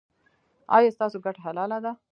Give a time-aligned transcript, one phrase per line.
[0.75, 1.91] ایا ستاسو ګټه حلاله ده؟